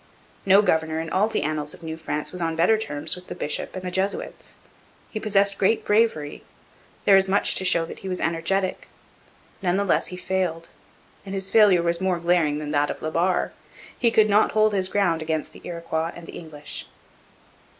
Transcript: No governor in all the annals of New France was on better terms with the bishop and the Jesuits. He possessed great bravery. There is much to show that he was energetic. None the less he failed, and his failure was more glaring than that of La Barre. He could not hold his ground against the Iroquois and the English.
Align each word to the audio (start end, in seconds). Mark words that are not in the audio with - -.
No 0.47 0.63
governor 0.63 0.99
in 0.99 1.11
all 1.11 1.27
the 1.27 1.43
annals 1.43 1.75
of 1.75 1.83
New 1.83 1.95
France 1.95 2.31
was 2.31 2.41
on 2.41 2.55
better 2.55 2.75
terms 2.75 3.15
with 3.15 3.27
the 3.27 3.35
bishop 3.35 3.75
and 3.75 3.85
the 3.85 3.91
Jesuits. 3.91 4.55
He 5.11 5.19
possessed 5.19 5.59
great 5.59 5.85
bravery. 5.85 6.43
There 7.05 7.15
is 7.15 7.29
much 7.29 7.53
to 7.53 7.63
show 7.65 7.85
that 7.85 7.99
he 7.99 8.09
was 8.09 8.19
energetic. 8.19 8.87
None 9.61 9.77
the 9.77 9.85
less 9.85 10.07
he 10.07 10.17
failed, 10.17 10.69
and 11.23 11.35
his 11.35 11.51
failure 11.51 11.83
was 11.83 12.01
more 12.01 12.17
glaring 12.17 12.57
than 12.57 12.71
that 12.71 12.89
of 12.89 13.03
La 13.03 13.11
Barre. 13.11 13.51
He 13.95 14.09
could 14.09 14.27
not 14.27 14.53
hold 14.53 14.73
his 14.73 14.89
ground 14.89 15.21
against 15.21 15.53
the 15.53 15.61
Iroquois 15.63 16.13
and 16.15 16.25
the 16.25 16.33
English. 16.35 16.87